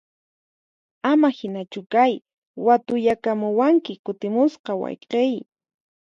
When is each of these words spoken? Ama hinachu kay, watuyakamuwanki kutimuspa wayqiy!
Ama 1.11 1.29
hinachu 1.37 1.81
kay, 1.93 2.13
watuyakamuwanki 2.65 3.93
kutimuspa 4.05 4.71
wayqiy! 4.81 5.35